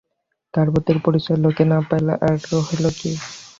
তাহার 0.53 0.69
বুদ্ধির 0.73 0.99
পরিচয় 1.05 1.39
লোকে 1.43 1.63
না 1.65 1.77
পাইলে 1.87 2.13
আর 2.27 2.35
হইল 2.67 2.85
কী। 2.99 3.11